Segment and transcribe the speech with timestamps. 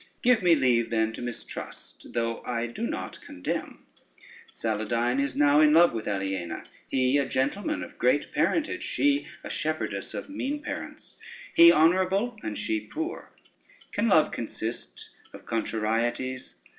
[0.23, 3.85] Give me leave then to mistrust, though I do not condemn.
[4.51, 9.49] Saladyne is now in love with Aliena, he a gentleman of great parentage, she a
[9.51, 11.17] shepherdess of mean parents;
[11.53, 13.29] he honorable and she poor?
[13.91, 16.55] Can love consist of contrarieties?